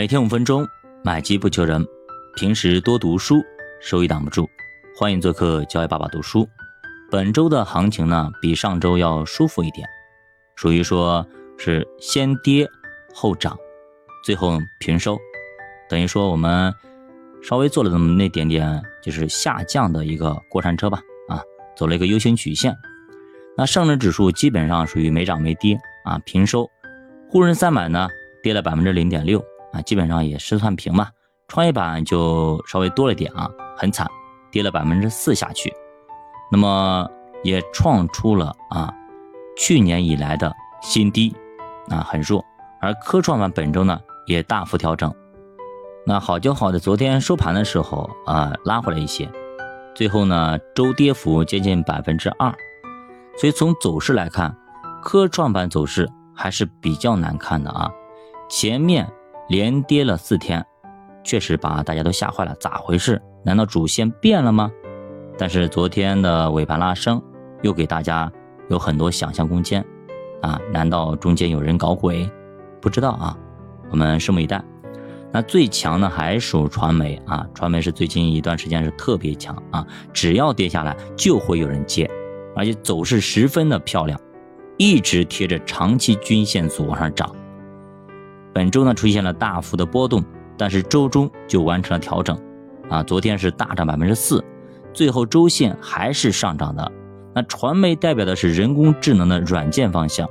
[0.00, 0.66] 每天五分钟，
[1.04, 1.86] 买基不求人。
[2.34, 3.44] 平时多读书，
[3.82, 4.48] 收益挡不住。
[4.96, 6.48] 欢迎做客教育爸爸读书。
[7.10, 9.86] 本周的行情呢，比上周要舒服一点，
[10.56, 11.26] 属于说
[11.58, 12.66] 是先跌
[13.12, 13.54] 后涨，
[14.24, 15.18] 最后平收，
[15.86, 16.72] 等于说我们
[17.42, 21.02] 稍微做了那么那点点，就是下降的一个过山车吧。
[21.28, 21.42] 啊，
[21.76, 22.74] 走了一个 U 型曲线。
[23.54, 26.70] 那上证指数基本上属于没涨没跌啊，平收。
[27.28, 28.08] 沪深三百呢，
[28.42, 29.44] 跌了百分之零点六。
[29.72, 31.10] 啊，基本上也是算平吧。
[31.48, 34.08] 创业板就稍微多了点啊，很惨，
[34.52, 35.72] 跌了百分之四下去。
[36.52, 37.08] 那么
[37.42, 38.92] 也创出了啊
[39.56, 41.34] 去年以来的新低，
[41.88, 42.44] 啊很弱。
[42.80, 45.12] 而科创板本周呢也大幅调整。
[46.06, 49.28] 那好就好在昨天收盘的时候啊拉回来一些，
[49.94, 52.54] 最后呢周跌幅接近百分之二。
[53.36, 54.56] 所以从走势来看，
[55.02, 57.90] 科创板走势还是比较难看的啊，
[58.48, 59.08] 前面。
[59.50, 60.64] 连跌了四天，
[61.24, 62.54] 确实把大家都吓坏了。
[62.60, 63.20] 咋回事？
[63.44, 64.70] 难道主线变了吗？
[65.36, 67.20] 但是昨天的尾盘拉升，
[67.62, 68.30] 又给大家
[68.68, 69.84] 有很多想象空间
[70.40, 70.60] 啊！
[70.72, 72.30] 难道中间有人搞鬼？
[72.80, 73.36] 不知道啊，
[73.90, 74.62] 我们拭目以待。
[75.32, 77.44] 那最强呢，还属传媒啊！
[77.52, 82.08] 传媒是最近一段时间是特别强啊，只要跌下来就会有人接，
[82.54, 84.16] 而且走势十分的漂亮，
[84.76, 87.34] 一直贴着长期均线组往上涨。
[88.52, 90.24] 本周呢出现了大幅的波动，
[90.56, 92.38] 但是周中就完成了调整，
[92.88, 94.44] 啊，昨天是大涨百分之四，
[94.92, 96.92] 最后周线还是上涨的。
[97.32, 100.28] 那传媒代表的是人工智能的软件方向，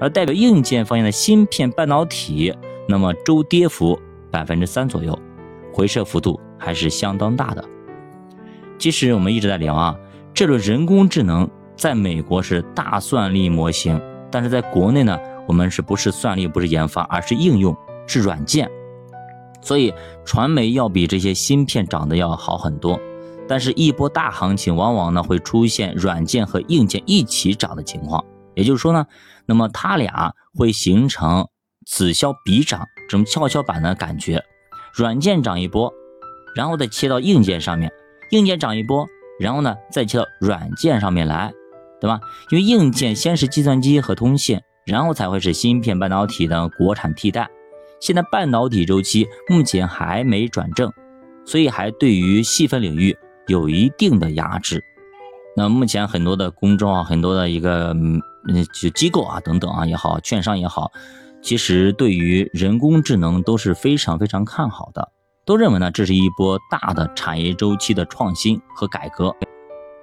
[0.00, 2.52] 而代表硬件方向的芯片半导体，
[2.88, 3.96] 那么周跌幅
[4.32, 5.16] 百分之三左右，
[5.72, 7.64] 回撤幅度还是相当大的。
[8.76, 9.96] 其实我们一直在聊啊，
[10.34, 15.16] 这种人工智能在美国是大算力模型，但是在国内呢？
[15.46, 18.70] 我们是不是算力不是研发，而是应用是软件，
[19.60, 19.92] 所以
[20.24, 22.98] 传媒要比这些芯片涨得要好很多。
[23.46, 28.24] 但是，一波大行情往往呢会出现软件和硬件一起涨的情况，
[28.54, 29.04] 也就是说呢，
[29.44, 31.46] 那么它俩会形成
[31.86, 34.42] 此消彼长这种跷跷板的感觉，
[34.94, 35.92] 软件涨一波，
[36.56, 37.92] 然后再切到硬件上面，
[38.30, 39.06] 硬件涨一波，
[39.38, 41.52] 然后呢再切到软件上面来，
[42.00, 42.20] 对吧？
[42.50, 44.58] 因为硬件先是计算机和通信。
[44.86, 47.48] 然后才会是芯片半导体的国产替代。
[48.00, 50.92] 现在半导体周期目前还没转正，
[51.46, 54.82] 所以还对于细分领域有一定的压制。
[55.56, 58.20] 那目前很多的公众啊、很多的一个嗯
[58.74, 60.90] 就机构啊等等啊也好，券商也好，
[61.40, 65.12] 其实对于人工智能都是非常非常看好的，
[65.46, 69.34] 都认为呢这是一波大的产业周期的创新和改革。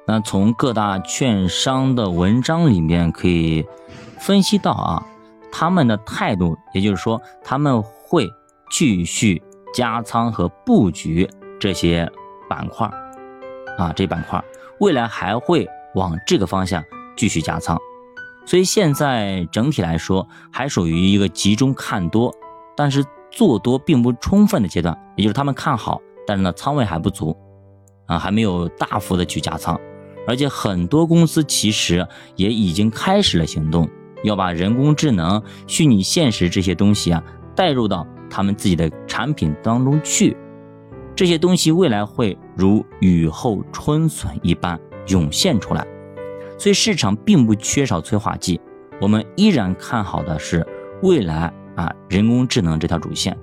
[0.07, 3.63] 那从各大券商的文章里面可以
[4.21, 5.03] 分析到啊，
[5.51, 8.29] 他们的态度，也就是说他们会
[8.71, 9.41] 继续
[9.73, 11.27] 加仓和布局
[11.59, 12.09] 这些
[12.47, 12.87] 板块
[13.79, 14.41] 啊，这板块
[14.79, 16.83] 未来还会往这个方向
[17.17, 17.75] 继续加仓，
[18.45, 22.31] 所以现在整体来说还属于一个集中看多，
[22.77, 27.35] 但是做多并不充分的阶段，也就是他们看好，但是呢仓位还不足
[28.05, 29.79] 啊，还没有大幅的去加仓。
[30.27, 33.89] 而且很多公司其实也已经开始了行动，
[34.23, 37.23] 要把人工智能、虚拟现实这些东西啊
[37.55, 40.35] 带入到他们自己的产品当中去。
[41.15, 45.85] 这些东西未来会如雨后春笋一般涌现出来，
[46.57, 48.59] 所以市场并不缺少催化剂。
[48.99, 50.65] 我们依然看好的是
[51.01, 53.37] 未来啊人工智能这条主线。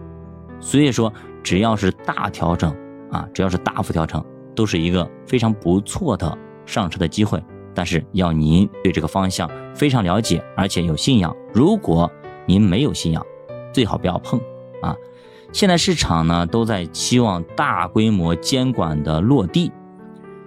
[0.60, 1.12] 所以说，
[1.43, 2.75] 只要是大调整
[3.10, 4.25] 啊，只要是大幅调整，
[4.55, 6.37] 都是一个非常不错的。
[6.66, 7.43] 上车的机会，
[7.78, 11.33] 但是要您对这个方向非常了解，而且有信仰。
[11.55, 12.11] 如果
[12.44, 13.25] 您没有信仰，
[13.72, 14.41] 最好不要碰
[14.83, 14.97] 啊！
[15.53, 19.71] 现在市场呢都在期望大规模监管的落地，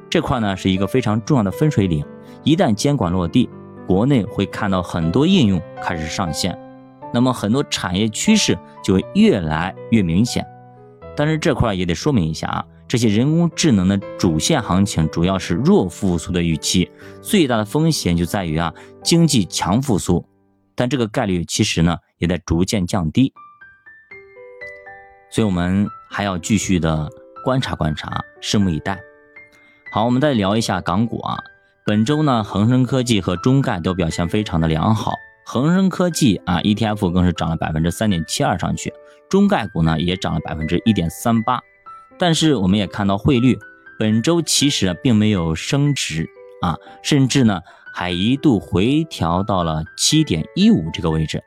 [0.09, 2.05] 这块呢是一个非常重要的分水岭。
[2.43, 3.49] 一旦监管落地，
[3.87, 6.59] 国内会看到很多应用开始上线，
[7.13, 10.45] 那么很多产业趋势就会越来越明显。
[11.15, 12.65] 但是这块也得说明一下啊。
[12.91, 16.91] 这些人工智能的主线行情主要是弱复苏的预期，
[17.21, 20.25] 最大的风险就在于啊经济强复苏，
[20.75, 23.31] 但这个概率其实呢也在逐渐降低，
[25.29, 27.09] 所以我们还要继续的
[27.45, 28.99] 观察观察，拭目以待。
[29.93, 31.37] 好，我们再聊一下港股啊，
[31.85, 35.13] 本周呢恒生科技和中概都表现非常的良好，
[35.45, 38.91] 恒生科技啊 ETF 更是涨了百分之三点七二上去，
[39.29, 41.61] 中概股呢也涨了百分之一点三八。
[42.21, 43.57] 但是我们也看到汇率
[43.97, 46.29] 本周其实并没有升值
[46.61, 47.61] 啊，甚至呢
[47.95, 51.41] 还一度回调到了七点一五这个位置，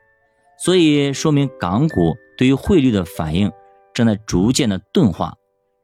[0.59, 3.49] 所以说明港股对于汇率的反应
[3.93, 5.35] 正在逐渐的钝化。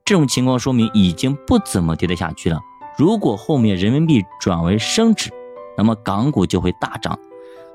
[0.03, 2.59] 这种情况说明已经不怎么跌得下去了。
[2.97, 5.31] 如果后面人民币转为升值，
[5.77, 7.17] 那么港股就会大涨。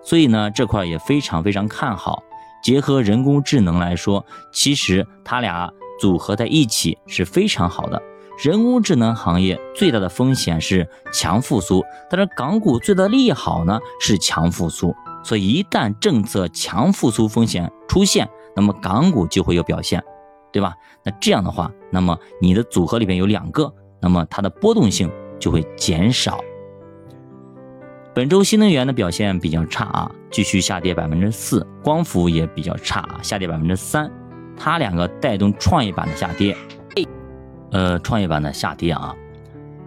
[0.04, 2.22] 所以呢，这块也非常非常看好。
[2.62, 8.00] 结合人工智能来说，其实它俩组合在一起是非常好的。
[8.42, 14.94] 人工智能行业最大的风险是强复苏，但是港股最大的利好呢是强复苏。
[15.24, 20.02] 所以一旦政策强复苏风险出现，那么港股就会有表现，
[20.52, 20.74] 对吧？
[21.02, 25.10] 那这样的话，那么你的组合里面有两个，那么它的波动性
[25.40, 26.38] 就会减少。
[28.14, 34.10] 本周新能源的表现比较差啊，继续下跌百分之四，光伏也比较差啊，下跌百分之三，
[34.56, 36.56] 它两个带动创业板的下跌。
[37.72, 39.14] 呃，创业板的下跌啊，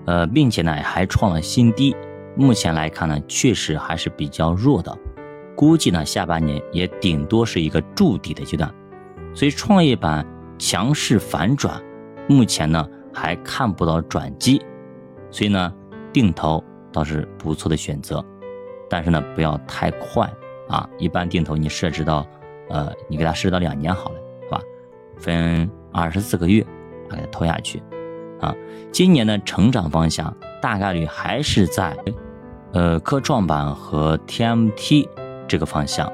[0.06, 1.96] 呃，并且呢还创了新低。
[2.36, 4.96] 目前来看呢，确实还是比较弱的，
[5.56, 8.70] 估计呢下半年也顶多是一个筑底的阶段。
[9.34, 10.26] 所以创业板
[10.58, 11.82] 强势反转，
[12.28, 14.62] 目前呢还看不到转机，
[15.32, 15.74] 所以呢
[16.12, 18.24] 定投倒是不错的选择，
[18.90, 20.32] 但是呢不要太快
[20.68, 20.88] 啊。
[20.98, 22.28] 一般定投你设置到，
[22.70, 24.20] 呃，你给它设置到两年好了，
[25.20, 26.66] 分二十四个月。
[27.12, 27.82] 把它投下去，
[28.40, 28.54] 啊，
[28.92, 30.32] 今年的成长方向
[30.62, 31.98] 大概率还是在，
[32.72, 35.10] 呃，科创板和 TMT
[35.48, 36.08] 这个方向。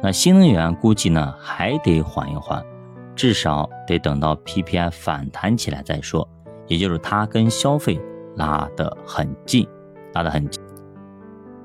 [0.00, 2.64] 那新能源估计呢还得缓一缓，
[3.16, 6.28] 至少得等到 PPI 反弹起来再说。
[6.68, 8.00] 也就是它跟消费
[8.36, 9.66] 拉得很近，
[10.14, 10.62] 拉得很近。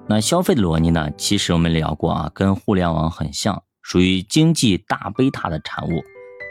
[0.08, 6.04] 那消费的逻辑呢，其实我们聊过啊，跟互联网很像，属于经济大贝塔的产物。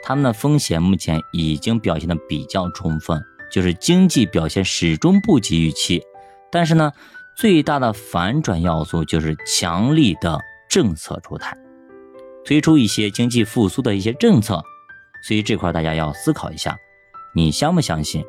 [0.03, 6.03] 他们的风险目前已经表现的比较充分，就是经济表现始终不及预期。
[6.51, 6.93] 但是呢，
[7.37, 11.57] 最大的反转要素就是强力的政策出台，
[12.45, 14.63] 推出一些经济复苏的一些政策。
[15.23, 16.77] 所以这块大家要思考一下，
[17.35, 18.25] 你相不相信？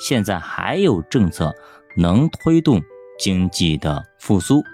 [0.00, 1.54] 现在还有政策
[1.96, 2.80] 能推动
[3.18, 4.64] 经济的复苏？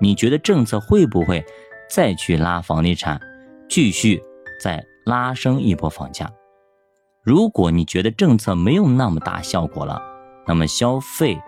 [0.00, 1.44] 你觉得政策会不会
[1.90, 3.20] 再去拉房地产，
[3.68, 4.22] 继续
[4.58, 4.84] 在？
[5.04, 6.30] 拉升一波房价。
[7.22, 10.00] 如果你觉得政策没有那么大效果了，
[10.46, 11.38] 那么消费、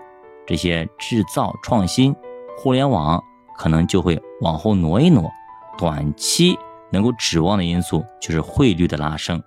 [0.46, 2.14] 这些制造创新、
[2.56, 3.22] 互联网
[3.58, 5.30] 可能就会往后挪一挪。
[5.76, 6.58] 短期
[6.90, 9.42] 能够指望的因素就是汇率的拉升。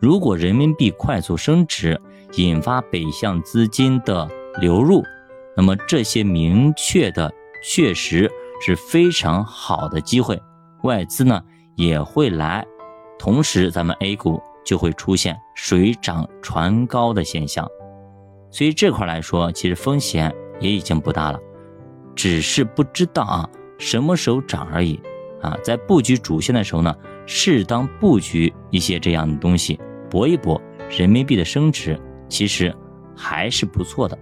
[0.00, 2.00] 如果人民币快速升值，
[2.36, 4.28] 引发北向资金的
[4.60, 5.02] 流入，
[5.56, 7.32] 那么这些明确的
[7.64, 8.30] 确实
[8.64, 10.40] 是非常好的机会，
[10.82, 11.42] 外资呢
[11.76, 12.64] 也会来。
[13.22, 17.64] 同时，咱们 A 股就会出现水涨船高的现象，
[18.50, 21.38] 所以这块来说，其实风险也已经不大了，
[22.16, 23.48] 只是不知道啊
[23.78, 25.00] 什么时候涨而已
[25.40, 25.56] 啊。
[25.62, 26.92] 在布局主线的时候呢，
[27.24, 29.78] 适当布局一些这样的东西，
[30.10, 30.60] 搏一搏
[30.90, 31.96] 人民币的升值，
[32.28, 32.74] 其实
[33.16, 34.18] 还是不错的。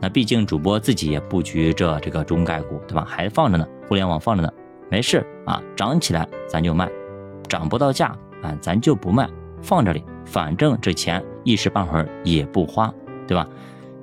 [0.00, 3.06] 那毕竟主播自己也布局着这个中概股，对吧？
[3.08, 4.52] 还放着呢，互联网放着呢，
[4.90, 6.90] 没事啊，涨起来咱就卖，
[7.48, 8.12] 涨不到价。
[8.42, 9.28] 啊，咱就不卖，
[9.62, 12.92] 放这里，反正这钱一时半会儿也不花，
[13.26, 13.46] 对吧？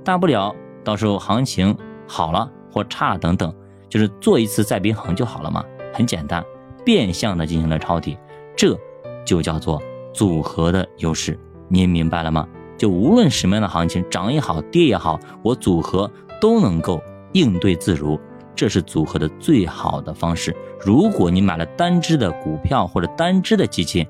[0.04, 1.76] 大不了到时候行情
[2.08, 3.54] 好了或差了等等，
[3.90, 5.64] 就是做一次再平衡就好了嘛，
[5.94, 6.44] 很简单，
[6.86, 8.18] 变相的进行了抄底，
[8.56, 8.78] 这
[9.26, 9.82] 就叫做
[10.14, 12.48] 组合的优势，您明白了吗？
[12.78, 16.10] 就无论什么样的行情，涨也好，跌也好，我组合
[16.40, 17.02] 都能够
[17.34, 18.20] 应对自如，
[18.56, 20.56] 这是组合的最好的方式。
[20.80, 24.08] 如果你买了单只的股票或者单只的基金，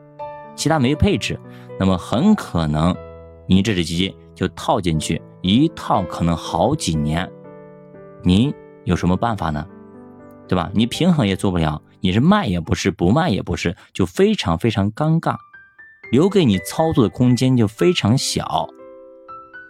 [0.57, 1.39] 其他没配置，
[1.79, 2.93] 那么很可能
[3.47, 7.31] 您这只基金就套进去，一套可能好几年，
[8.23, 9.65] 您有什么办法呢？
[10.47, 10.71] 对吧？
[10.73, 15.35] 你平衡也做不了，你是卖也不是，不卖也不是，就非常非常尴尬，
[16.11, 18.67] 留给你操作的空间就非常小。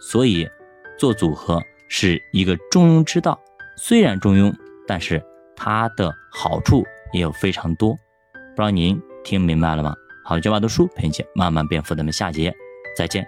[0.00, 0.48] 所以
[0.96, 3.38] 做组合是一个中庸之道，
[3.76, 4.54] 虽然中庸，
[4.86, 5.22] 但是
[5.56, 7.92] 它的好处也有非常多。
[7.92, 9.94] 不知道您听明白了吗？
[10.28, 12.54] 好，今晚读书陪你慢慢变富，咱们下节
[12.94, 13.26] 再见。